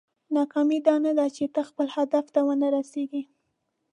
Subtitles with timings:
[0.35, 3.23] ناکامي دا نه ده چې ته خپل هدف ته ونه رسېږې.